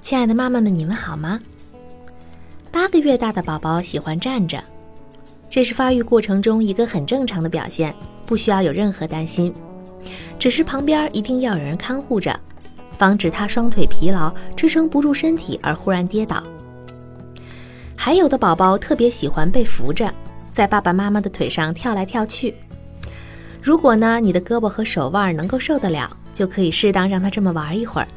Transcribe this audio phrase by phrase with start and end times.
[0.00, 1.40] 亲爱的妈妈们，你们好吗？
[2.70, 4.62] 八个月大的宝宝喜欢站着，
[5.50, 7.92] 这是发育过程中一个很正常的表现，
[8.26, 9.52] 不需要有任何担心。
[10.38, 12.38] 只是旁边一定要有人看护着，
[12.98, 16.42] 防止他双腿疲劳支撑不住身体而忽然跌倒。
[17.96, 20.12] 还有的宝宝特别喜欢被扶着，
[20.52, 22.54] 在爸爸妈妈的腿上跳来跳去。
[23.62, 28.08] 如果呢，你的胳膊和手腕能够受得了，就可以适当让他这么玩一会儿。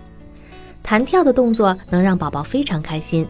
[0.84, 3.25] 弹跳的动作能让宝宝非常开心。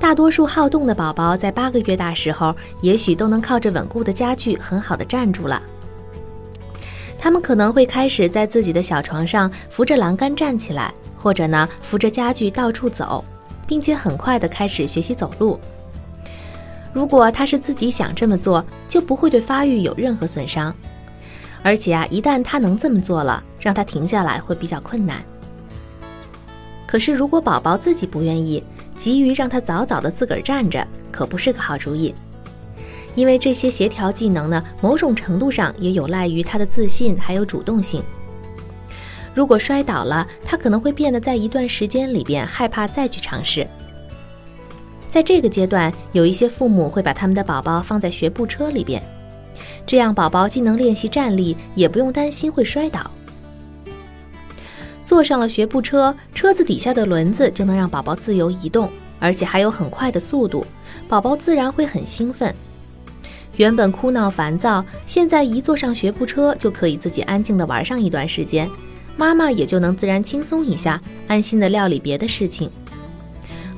[0.00, 5.62] 大多数好动的宝宝在八个月大时候，也许都能靠着稳固的家具很好的站住了。
[7.22, 13.24] 他们可能会开始在自己的小床上扶着栏杆站起来，或者呢扶着家具到处走，
[13.64, 15.56] 并且很快的开始学习走路。
[16.92, 20.74] 如果他是自己想这么做，就不会对发育有任何损伤。
[21.62, 25.22] 而且啊，一旦他能这么做了，让他停下来会比较困难。
[26.88, 28.64] 可是如果宝宝自己不愿意，
[28.96, 32.12] 急于让他早早的自个儿站着，可不是个好主意。
[33.14, 38.02] 因为这些协调技能呢，某种程度上也有赖于他的自信还有主动性。
[39.34, 43.66] 如果摔倒了，他可能会变得在一段时间里边害怕再去尝试。
[45.08, 49.02] 在这个阶段，有一些父母会把他们的宝宝放在学步车里边。
[49.84, 53.10] 这样，宝宝既能练习站立，也不用担心会摔倒。
[55.04, 60.64] 坐上了学步车，车子底下的轮子就能让宝宝自由移动，而且还有很快的速度，
[61.08, 62.54] 宝宝自然会很兴奋。
[63.56, 68.68] 原本哭闹烦躁，现在一坐上学步车，就可以自己安静的玩上一段时间，
[69.16, 72.70] 妈妈也就能自然轻松一下，安心的料理别的事情。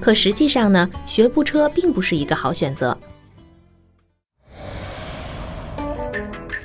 [0.01, 2.97] 可实际上呢，学步车并不是一个好选择。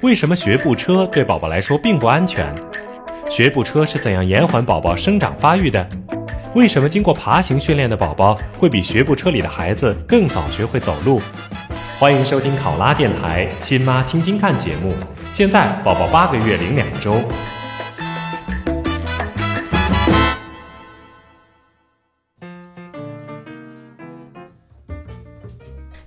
[0.02, 2.56] 为什么学步车对宝宝来说并不安全？
[3.30, 5.88] 学步车是怎样延缓宝宝生长发育的？
[6.56, 11.22] 为什么经过爬行训练的宝宝会比学步车里的孩子更早学会走路？
[12.00, 14.94] 欢迎收听考拉电台《新妈听听看》节目。
[15.34, 17.22] 现在宝宝八个月零两周。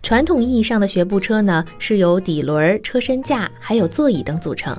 [0.02, 4.74] 传统意义上的学步车呢，是由底轮、车身架还有座椅等组成。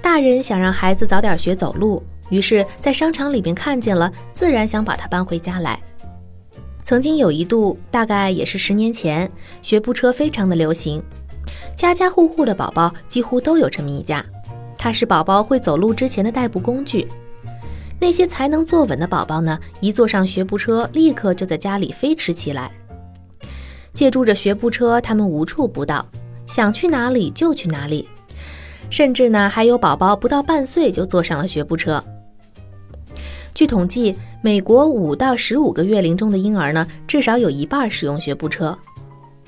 [0.00, 5.78] 大人想让孩子早点学走路，于是，在商场里边看见了，自然想把它搬回家来。
[6.88, 11.02] 曾经有一度，大概也是十年前，学步车非常的流行，
[11.76, 14.24] 家家户户的宝宝几乎都有这么一架。
[14.78, 17.06] 它是宝宝会走路之前的代步工具。
[18.00, 22.70] 那些才能坐稳的宝宝呢，一坐上学步车，立刻就在家里飞驰起来。
[23.92, 26.08] 借助着学步车，他们无处不到，
[26.46, 28.08] 想去哪里就去哪里，
[28.88, 32.02] 甚至呢，还有宝宝不到半岁就坐上了学步车。
[33.58, 38.78] 据统计，美国五到十五个月龄中的婴儿呢，至少有一半使用学步车，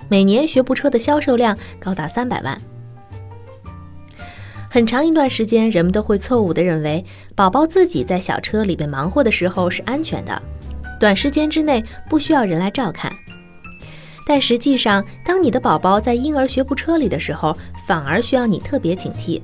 [0.09, 2.61] 每年学步车的销售量高达三百万。
[4.69, 7.05] 很长一段时间，人们都会错误地认为，
[7.37, 10.43] 宝宝自己在小车里边忙活的时候是安全的，
[10.99, 13.13] 短时间之内不需要人来照看。
[14.27, 17.57] 但实际上，当你的宝宝在婴儿学步车里的时候，
[17.87, 19.41] 反而需要你特别警惕。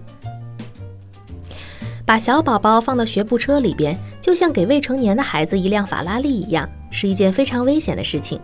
[2.05, 3.97] 把小宝宝放到学步车里边，
[4.27, 8.41] 就像给未成年的孩子一辆法拉利一样，是一件非常危险的事情。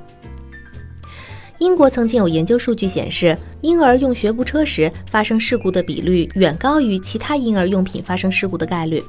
[1.58, 9.02] 英国曾经有研究数据显示，婴儿用学步车时发生事故的比率远高于其他婴儿用品发生事故的概率。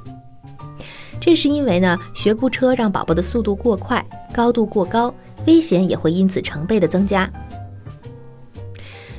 [1.19, 4.03] 这是因为呢，学步车让宝宝的速度过快，
[4.33, 5.13] 高度过高。
[5.45, 7.31] 危险也会因此成倍的增加。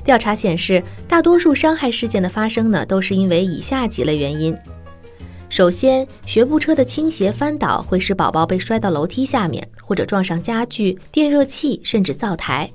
[0.03, 4.57] 调查显示，大多数伤害事件的发生呢，都是因为以下几类原因：
[5.55, 12.69] 首先，学步车的倾斜翻倒会使宝宝被摔到楼梯下面，或者撞上家具、电热器，甚至灶台；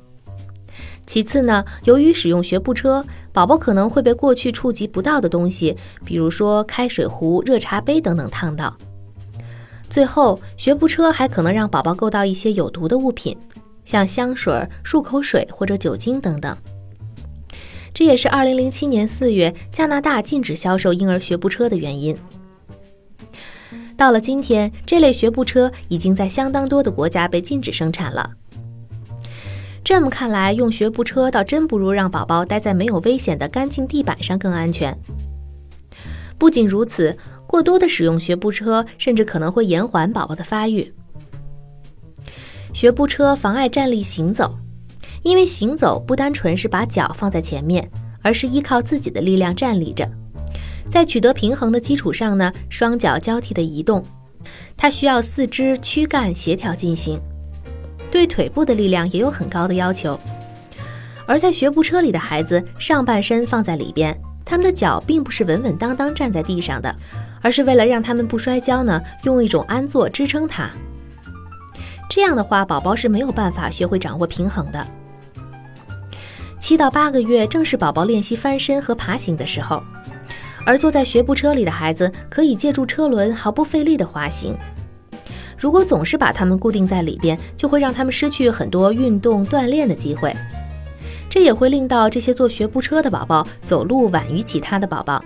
[1.06, 8.74] 其次呢，由于使用学步车，宝宝可能会被过去触及不到的东西，比如说开水壶、热茶杯等等烫到。
[9.90, 13.36] 最后，学步车还可能让宝宝够到一些有毒的物品，
[13.84, 14.54] 像香水、
[14.86, 16.58] 漱口水或者酒精等等。
[17.94, 22.16] 这也是2007年4月加拿大禁止销售婴儿学步车的原因。
[23.98, 28.32] 到了今天，这类学步车已经在相当多的国家被禁止生产了。
[29.84, 34.98] 这么看来，用学步车倒真不如让宝宝待在没有危险的干净地板上更安全。
[36.38, 40.94] 不仅如此，过多的使用学步车甚至可能会延缓宝宝的发育。
[42.74, 44.56] 学步车妨碍站立行走，
[45.24, 47.90] 因为行走不单纯是把脚放在前面，
[48.22, 50.10] 而是依靠自己的力量站立着，
[50.90, 54.04] 在取得平衡的基础上呢，双脚交替的移动，
[54.76, 57.20] 它需要四肢躯干协调进行。
[58.12, 60.20] 对腿部的力量也有很高的要求，
[61.28, 66.94] 而在学步车里的孩子，上半身放在里边，他们的脚并不是稳稳当当站在地上的，
[67.40, 70.68] 而是为了让他们不摔跤呢，用一种安坐支撑它。
[72.10, 74.84] 这样的话，宝宝是没有办法学会掌握平衡的。
[76.58, 79.84] 七到八个月正是宝宝练习翻身和爬行的时候，
[80.70, 84.56] 而坐在学步车里的孩子可以借助车轮毫不费力地滑行。
[85.58, 90.32] 如果总是把他们固定在里边，就会让他们失去很多运动锻炼的机会，
[91.28, 95.20] 这也会令到这些坐学步车的宝宝走路晚于其他的宝宝。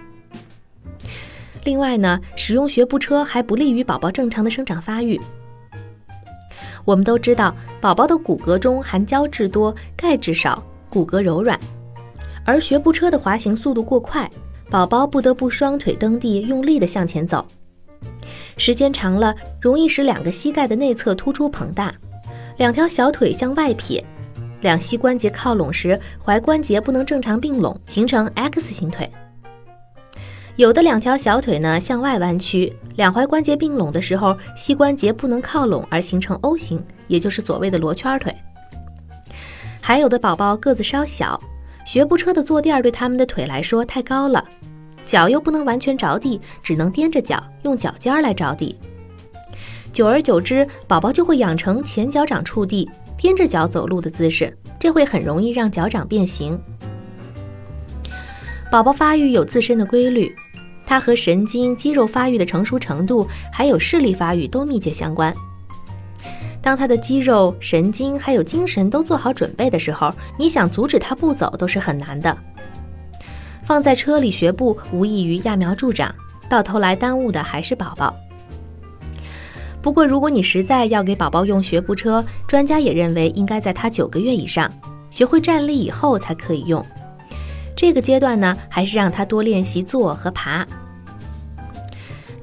[1.66, 5.20] 另外呢，使用学步车还不利于宝宝正常的生长发育。
[6.86, 11.60] 我们都知道，宝宝的骨骼中含胶质多、钙质少，骨骼柔软，
[12.46, 14.32] 而学步车的滑行速度过快，
[14.74, 17.46] 宝宝不得不双腿蹬地，用力地向前走。
[18.58, 21.94] 时间长了，容易使两个膝盖的内侧突出膨大，
[22.58, 24.04] 两条小腿向外撇，
[24.62, 29.08] 两膝关节靠拢时，踝关节不能正常并拢，形成 X 型腿。
[30.56, 38.36] 有的两条小腿呢向外弯曲，两踝关节并拢的时候，膝关节不能靠拢而形成 O 型，也就是所谓的罗圈腿。
[39.80, 41.40] 还有的宝宝个子稍小，
[41.86, 44.44] 学步车的坐垫对他们的腿来说太高了。
[45.06, 48.78] 脚又不能完全着地，只能踮着脚，用脚尖来着地。
[49.92, 52.90] 久而久之，宝宝就会养成前脚掌触地、
[53.20, 56.60] 踮着脚走路的姿势，这会很容易让脚掌变形。
[58.72, 60.34] 宝宝发育有自身的规律，
[60.86, 65.32] 它和神经、肌肉发育的成熟程度，还有视力发育都密切相关。
[66.64, 72.36] 当他的肌肉、神经还有精神都做好准备的时候，你想阻止他不走都是很难的。
[73.66, 76.16] 放在车里学步，无异于揠苗助长，
[76.50, 78.16] 到头来耽误的还是宝宝。
[79.82, 84.72] 不过，如果你实在要给宝宝用学步车，专家也认为应该在他九个月以上，
[85.12, 86.84] 学会站立以后才可以用。
[87.76, 90.66] 这个阶段呢，还是让他多练习坐和爬。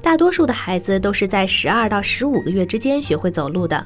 [0.03, 3.85] 大多数的孩子都是在十二到十五个月之间学会走路的，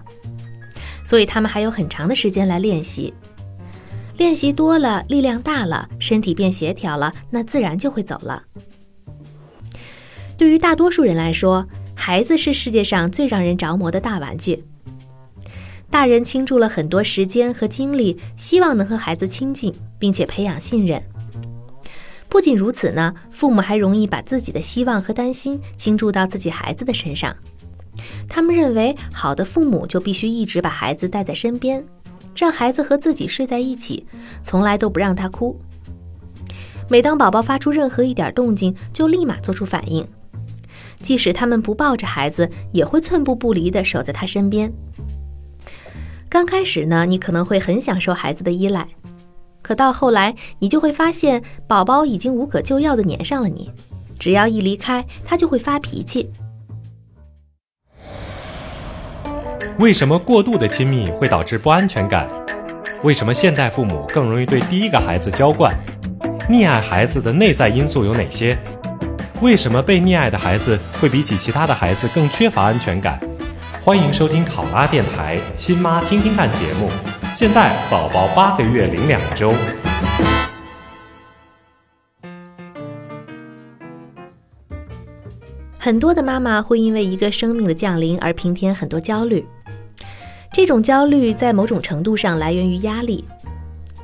[1.05, 3.13] 所以他们还有很长的时间来练习。
[4.17, 8.43] 练习多了，力量大了，身体变协调了，那自然就会走了。
[10.37, 11.65] 对于大多数人来说，
[11.95, 14.63] 孩子是世界上最让人着魔的大玩具。
[15.89, 21.01] 大人倾注了很多时间和精力，希望能和孩子亲近，并且培养信任。
[22.27, 27.33] 不仅如此呢，父母还容易把自己的希望和担心倾注到自己孩子的身上。
[28.27, 31.83] 他们认为，好的父母就必须一直把孩子带在身边。
[32.35, 34.05] 让孩子和自己睡在一起，
[34.43, 35.57] 从来都不让他哭。
[36.89, 40.05] 每当宝宝发出任何一点动静，就立马做出反应。
[41.01, 44.69] 即使他们不抱着孩子，也会寸步不离地守在他身边。
[46.27, 48.85] 刚开始呢，你可能会很享受孩子的依赖，
[49.61, 53.71] 可到后来，你就会发现宝宝已经无可救药地粘上了你。
[54.19, 56.29] 只要一离开，他就会发脾气。
[59.77, 62.29] 为什么过度的亲密会导致不安全感？
[63.03, 65.75] 为什么现代父母更容易对第一个孩子娇惯？
[66.49, 68.57] 溺爱孩子的内在因素有哪些？
[69.41, 73.19] 为什么被溺爱的孩子会比起其他的孩子更缺乏安全感？
[73.81, 76.89] 欢迎收听考拉电台新妈听听看节目。
[77.35, 79.53] 现在宝宝八个月零两周。
[85.77, 89.45] 很多的妈妈会因为一个生命的降临而平添很多焦虑，
[90.55, 93.25] 这种焦虑在某种程度上来源于压力，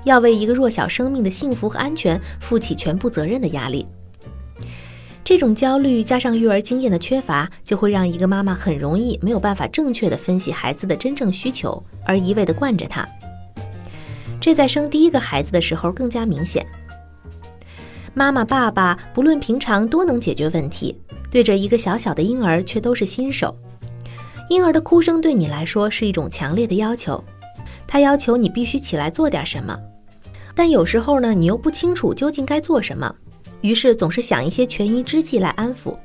[0.04, 3.88] 要为一个弱小生命的幸福和安全负起全部责任的压力。
[5.24, 13.08] 这种焦虑加上育儿经验的缺乏，就会让一个妈妈很容易没有办法正确的分析孩子的真正需求，而一味的惯着他。
[14.42, 16.68] 这在生第一个孩子的时候更加明显。
[18.14, 21.00] 妈妈、爸爸不论平常多能解决问题。
[21.32, 23.56] 对着一个小小的婴儿却都是新手，
[24.52, 27.24] 婴儿的哭声对你来说是一种强烈的要求，
[27.88, 29.80] 他要求你必须起来做点什么。
[30.54, 33.16] 但有时候呢，你又不清楚究竟该做什么，
[33.62, 35.96] 于是总是想一些权宜之计来安抚。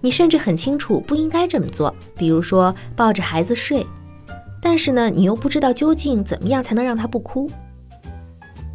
[0.00, 3.86] 你甚至很清楚不应该这么做，比如说抱着孩子睡，
[4.58, 7.50] 但是呢，你又不知道究竟怎么样才能让他不哭。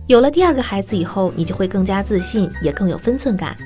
[0.06, 3.58] 有了第二个孩子以后，你就会更加自信，也更有分寸感。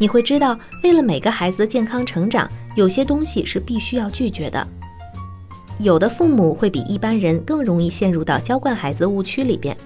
[0.00, 4.66] 你会知道，为了每个孩子的健康成长，有些东西是必须要拒绝的。
[5.78, 9.76] 有的父母会比一般人更容易陷入到娇惯孩子的误区里边。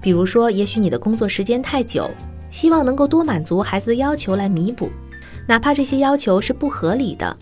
[0.00, 2.10] 比如说，也许你的工作时间太久，
[2.50, 4.88] 希望能够多满足孩子的要求来弥补，
[5.46, 7.36] 哪怕这些要求是不合理的；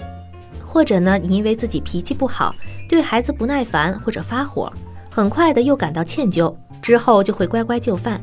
[0.64, 2.54] 或者呢，你因为自己脾气不好，
[2.88, 4.72] 对孩子不耐烦或者发火，
[5.10, 8.20] 很快的又感到歉疚，之后就会乖乖就范。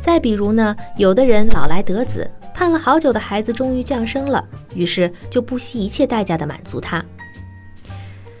[0.00, 4.42] 再比如呢，有的人老来得子，盼了好久的孩子终于降生了，
[4.74, 7.04] 于是就不惜一切代价的满足他；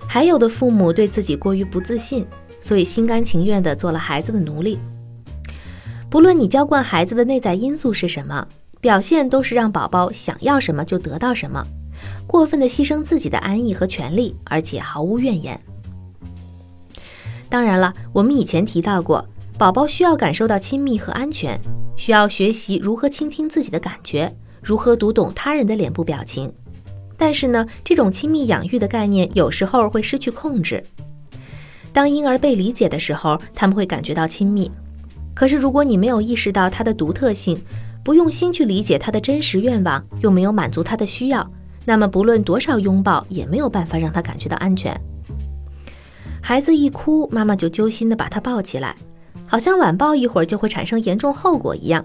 [0.08, 2.26] 还有的父母对自己过于不自信。
[2.60, 4.78] 所以心甘情愿的做了孩子的奴隶。
[6.08, 8.48] 不论你娇惯孩子的内在因素是什么，
[8.80, 11.62] 表现都是让宝宝想要什么就得到什么，
[12.26, 15.60] 过分的牺牲自己的安逸和权利，而且毫无怨言。
[17.50, 21.58] 当然了，我们以前提到过，宝宝需要感受到亲密和安全，
[21.96, 26.52] 需要学习如何倾听自己的感觉，如何读懂他人的脸部表情。
[27.16, 30.82] 但是呢，这种亲密养育的概念有时候会失去控制。
[31.92, 34.68] 当婴儿被理解的时候，他们会感觉到亲密。
[35.32, 37.56] 可是，如果你没有意识到他的独特性，
[38.02, 41.48] 不用心去理解他的真实愿望，又没有满足他的需要，
[41.84, 45.00] 那么不论多少拥抱，也没有办法让他感觉到安全。
[46.42, 48.94] 孩子一哭，妈妈就揪心地把他抱起来，
[49.46, 52.04] 好像晚抱一会儿就会产生严重后果一样。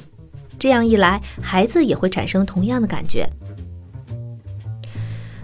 [0.58, 3.27] 这样一来，孩子也会产生同样的感觉。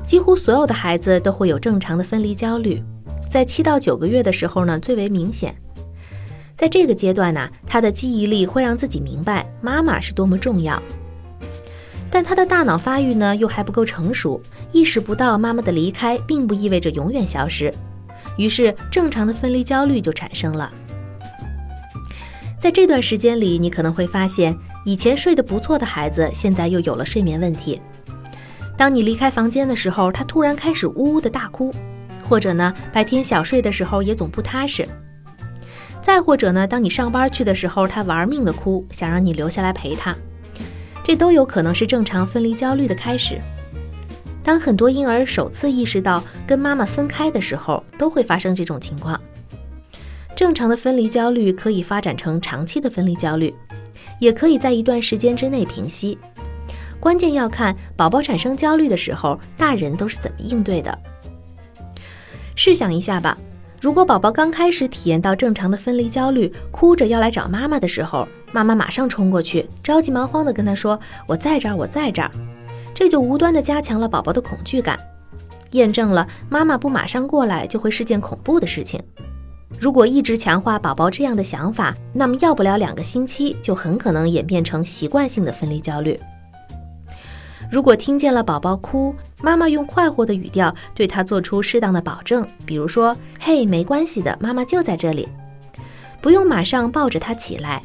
[0.05, 2.83] 几乎所有的孩子都会有正常的分离焦虑。
[3.29, 5.55] 在七到九个月的时候呢，最为明显。
[6.55, 10.81] 在这个阶段呢，他的记忆力会让自己明白妈妈是多么重要，
[12.09, 14.39] 但他的大脑发育呢又还不够成熟，
[14.71, 17.73] 意识不到妈妈的离开并不意味着永远消失，
[18.37, 20.71] 于是正常的分离焦虑就产生了。
[22.65, 27.79] 在这段时间里，你可能会发现，以前睡得不错的孩子，现在又有了睡眠问题。
[28.75, 31.71] 当你离开房间的时候，他突然开始呜呜的大哭。
[32.27, 34.83] 或者呢，白天小睡的时候也总不踏实。
[36.01, 40.15] 再或者呢，当你上班去的时候，他玩命的哭，想让你留下来陪他，
[41.03, 43.39] 这都有可能是正常分离焦虑的开始。
[44.41, 49.21] 当很多婴儿首次意识到跟妈妈分开的时候，都会发生这种情况。
[50.35, 53.55] 正常的分离焦虑可以发展成长期的分离焦虑，
[54.19, 56.17] 也可以在一段时间之内平息。
[56.99, 60.97] 关键要看宝宝产生焦虑的时候，大人都是怎么应对的。
[62.55, 63.37] 试想一下吧，
[63.79, 72.29] 如果宝宝刚开始体验到正常的分离焦虑，哭着要来找妈妈的时候，妈妈马上冲过去，着急忙慌地跟他说：“我在这儿，我在这儿。”
[72.93, 74.99] 这就无端地加强了宝宝的恐惧感，
[75.71, 79.01] 验证了妈妈不马上过来就会是件恐怖的事情。
[79.79, 86.19] 如果一直强化宝宝这样的想法，那么要不了两个星期，就很可能演变成习惯性的分离焦虑。
[87.71, 95.27] 如果听见了宝宝哭，妈妈用快活的语调对他做出适当的保证，比如说：“嘿，没关系的，妈妈就在这里。”
[96.21, 97.81] 不用马上抱着他起来，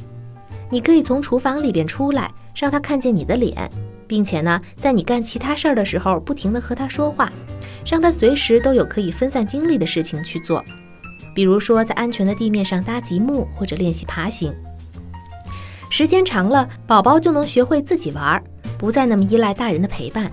[0.70, 3.70] 你可以从厨房里边出来，让他看见你的脸，
[4.06, 7.32] 并且呢，在你干其他事儿的时候，不停地和他说话，
[7.84, 10.64] 让他随时都有可以分散精力的事情去做，
[11.34, 14.52] 比如说在安全的地面上搭积木或者练习爬行。
[15.88, 18.42] 时间长了，宝宝就能学会自己玩儿。
[18.78, 20.30] 不再那么依赖大人的陪伴，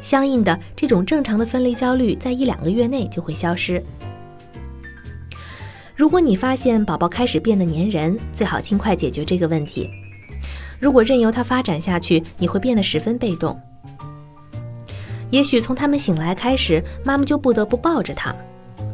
[0.00, 3.84] 相应的，这种正常的分离焦虑在一两个月内就会消失。
[5.94, 9.90] 如果你发现宝宝开始变得粘人，最好尽快解决这个问题。
[10.80, 13.60] 如果任由他发展下去，你会变得十分被动。
[15.28, 18.34] 也许从他们醒来开始，妈妈就不得不抱着他，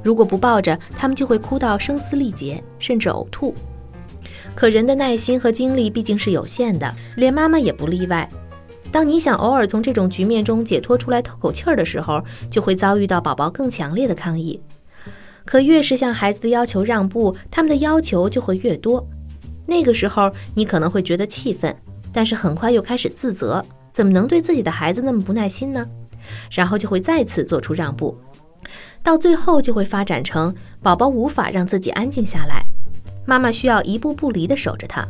[0.02, 3.54] 如果不抱着，他们就会哭到声嘶力竭，甚至呕吐。
[4.54, 8.28] 可人的耐心和精力毕竟是有限的，连妈妈也不例外。
[8.90, 14.60] 当你想偶尔从这种局面中解脱出来透口气儿的时候，就会遭遇到宝宝更强烈的抗议。
[15.44, 19.06] 可越是向孩子的要求让步，他们的要求就会越多。
[19.66, 21.74] 那个时候，你可能会觉得气愤，
[22.12, 25.86] 但是很快又开始自责：怎么能对自己的孩子那么不耐心呢？
[26.50, 28.16] 然后就会再次做出让步，
[29.02, 32.64] 到最后就会发展成宝宝无法让自己安静下来，
[33.26, 35.06] 妈妈需要一步不离地守着他，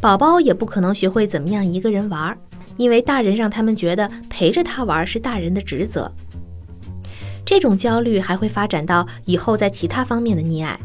[0.00, 2.36] 宝宝也不可能学会怎么样一个人玩。
[2.76, 6.12] 因为大人让他们觉得陪着他玩是大人的职责。
[7.42, 10.78] 这种焦虑还会发展到以后在其他方面的溺爱。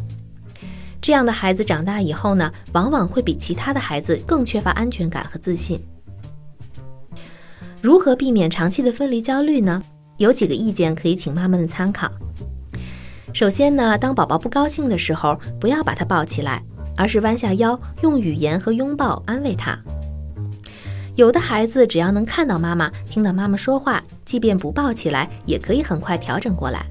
[1.01, 5.83] 这样的孩子长大以后呢，往往会比其他的孩子更缺乏安全感和自信。
[7.81, 9.83] 如何避免长期的分离焦虑呢？
[10.21, 12.07] 有几个意见可以请妈妈们参考。
[13.33, 16.61] 首先呢，当宝宝不高兴的时候，不要把他抱起来，
[16.95, 19.75] 而是弯下腰，用语言和拥抱安慰他。
[21.15, 26.85] 有的孩子只要能看到妈妈，听到妈妈说话，即便不抱起来，也可以很快调整过来。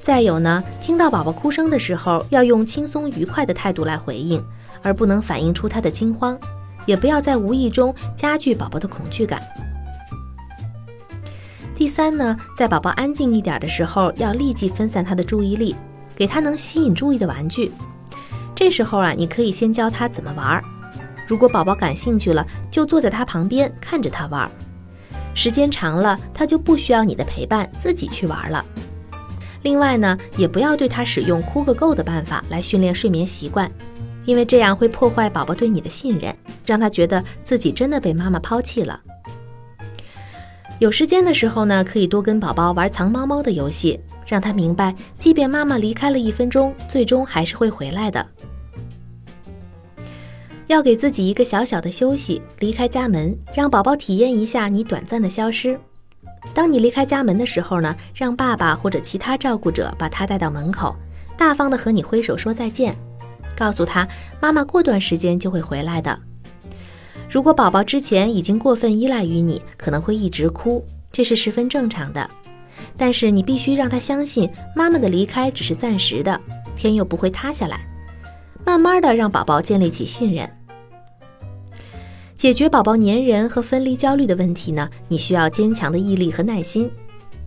[0.00, 4.40] 再有呢，听到宝宝哭声的时候，要用轻松愉快的态度来回应，
[4.80, 6.38] 而不能反映出他的惊慌，
[6.86, 9.42] 也不要在无意中加剧宝宝的恐惧感。
[11.78, 15.76] 第三呢，在宝宝安静一点的时候，要立即分散他的注意力，
[16.16, 17.70] 给他能吸引注意的玩具。
[18.52, 20.60] 这时候啊，你可以先教他怎么玩。
[21.28, 24.50] 如果宝宝感兴趣了，就坐在他旁边看着他玩。
[25.34, 28.64] 时间长了，他就不需要你的陪伴，自己去玩了。
[29.62, 33.70] 另外呢，也不要对他使用哭个够的办法来训练睡眠习惯，
[34.24, 38.98] 因为这样会破坏宝宝对你的信任，让他觉得自己真的被妈妈抛弃了。
[40.78, 48.24] 有时间的时候呢，可以多跟宝宝玩藏猫猫的游戏，让他明白，即便妈妈离开了一分钟，最终还是会回来的。
[50.68, 55.76] 要给自己一个小小的休息，离开家门，让宝宝体验一下你短暂的消失。
[56.54, 60.94] 当你离开家门的时候呢，让爸爸或者其他照顾者把他带到门口，
[61.36, 62.94] 大方的和你挥手说再见，
[63.56, 64.06] 告诉他
[64.40, 66.16] 妈妈过段时间就会回来的。
[67.30, 70.82] 如果宝宝之前已经过分依赖于你，可能会一直哭，
[71.12, 72.28] 这是十分正常的。
[72.96, 76.40] 但是你必须让他相信，妈妈的离开只是暂时的，
[76.74, 77.80] 天又不会塌下来。
[78.64, 80.48] 慢慢的让宝宝建立起信任。
[82.36, 84.88] 解决宝宝粘人和分离焦虑的问题呢？
[85.08, 86.90] 你需要坚强的毅力和耐心，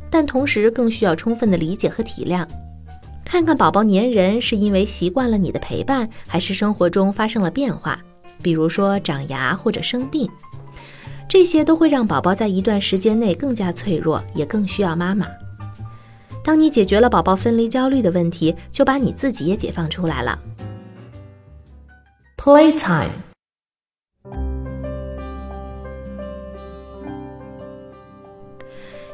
[0.10, 2.46] 但同时更需要充分的理解和体谅。
[3.24, 7.98] 看看宝宝粘人是因为习惯了你的陪伴，还是生活中发生了变化，
[8.42, 10.30] 比如说长牙或者生病，
[11.30, 15.26] 这些都会让宝宝在一段时间内更加脆弱，也更需要妈妈。
[16.44, 20.40] 当你解决了宝宝分离焦虑的问题，就把你自己也解放出来了。
[22.38, 23.10] Playtime。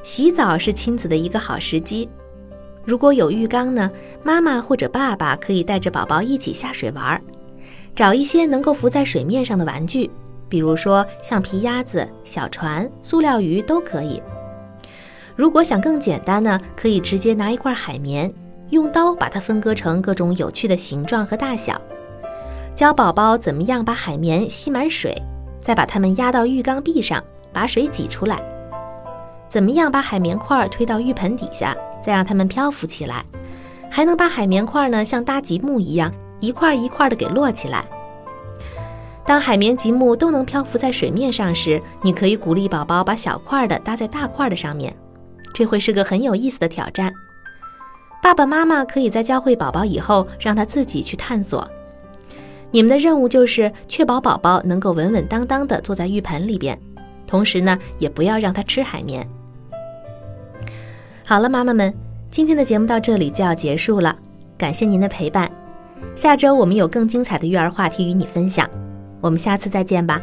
[0.03, 2.07] 洗澡是亲子的一个好时机。
[2.85, 3.91] 如果有浴缸呢，
[4.23, 7.21] 妈妈或者爸爸可以带着宝宝一起下水玩，
[7.97, 10.07] 找一些能够浮在水面上的玩具，
[10.47, 14.21] 比如说橡皮鸭子、小船、塑料鱼都可以。
[15.35, 18.31] 如果想更简单呢，可以直接拿一块海绵，
[18.69, 21.81] 用刀把它分割成各种有趣的形状和大小，
[22.75, 25.19] 教宝宝怎么样把海绵吸满水，
[25.59, 28.39] 再把它们压到浴缸壁上，把水挤出来。
[29.49, 33.25] 怎么样把海绵块推到浴盆底下，再让它们漂浮起来？
[33.89, 37.85] 还能把海绵块呢像搭积木一样，一块一块的给摞起来。
[39.25, 44.95] 当海绵积木都能漂浮在水面上时，你可以鼓励宝宝把小块的搭在大块的上面，
[45.53, 47.13] 这会是个很有意思的挑战。
[48.23, 51.67] 爸爸妈妈可以在教会宝宝以后，让他自己去探索。
[52.71, 56.77] 你们的任务就是确保宝宝能够稳稳当当的坐在浴盆里边，
[57.25, 59.27] 同时呢，也不要让他吃海绵。
[61.25, 61.93] 好了，妈妈们，
[62.31, 64.17] 今天的节目到这里就要结束了，
[64.57, 65.51] 感谢您的陪伴。
[66.15, 68.69] 下周我们有更精彩的育儿话题与你分享，
[69.21, 70.21] 我们下次再见吧。